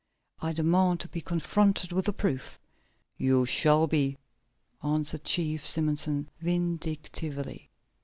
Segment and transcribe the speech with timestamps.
[0.39, 2.59] I demand to be confronted with the proof."
[3.17, 4.17] "You shall be,"
[4.83, 7.69] answered Chief Simonson vindictively.